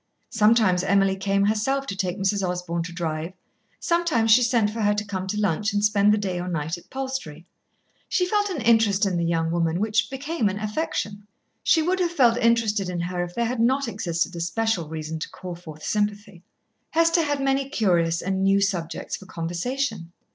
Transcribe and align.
Sometimes 0.31 0.83
Emily 0.83 1.15
came 1.15 1.45
herself 1.45 1.85
to 1.85 1.95
take 1.95 2.17
Mrs. 2.17 2.41
Osborn 2.41 2.81
to 2.81 2.91
drive, 2.91 3.33
sometimes 3.79 4.31
she 4.31 4.41
sent 4.41 4.71
for 4.71 4.81
her 4.81 4.95
to 4.95 5.05
come 5.05 5.27
to 5.27 5.39
lunch 5.39 5.73
and 5.73 5.85
spend 5.85 6.11
the 6.11 6.17
day 6.17 6.39
or 6.39 6.47
night 6.47 6.75
at 6.75 6.89
Palstrey. 6.89 7.45
She 8.09 8.25
felt 8.25 8.49
an 8.49 8.61
interest 8.61 9.05
in 9.05 9.15
the 9.17 9.23
young 9.23 9.51
woman 9.51 9.79
which 9.79 10.09
became 10.09 10.49
an 10.49 10.57
affection. 10.57 11.27
She 11.61 11.83
would 11.83 11.99
have 11.99 12.09
felt 12.11 12.39
interested 12.39 12.89
in 12.89 13.01
her 13.01 13.23
if 13.23 13.35
there 13.35 13.45
had 13.45 13.59
not 13.59 13.87
existed 13.87 14.35
a 14.35 14.39
special 14.41 14.89
reason 14.89 15.19
to 15.19 15.29
call 15.29 15.53
forth 15.53 15.83
sympathy. 15.83 16.41
Hester 16.89 17.21
had 17.21 17.39
many 17.39 17.69
curious 17.69 18.23
and 18.23 18.43
new 18.43 18.59
subjects 18.59 19.15
for 19.17 19.27
conversation. 19.27 20.13